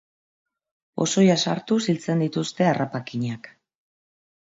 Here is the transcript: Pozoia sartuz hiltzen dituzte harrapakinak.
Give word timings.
Pozoia 1.01 1.35
sartuz 1.45 1.79
hiltzen 1.89 2.25
dituzte 2.27 2.69
harrapakinak. 2.73 3.55